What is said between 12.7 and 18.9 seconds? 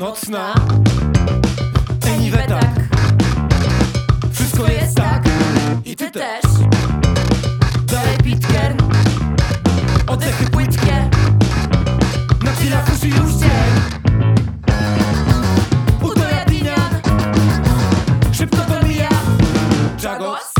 kuszy już dzień. Półtora Szybko to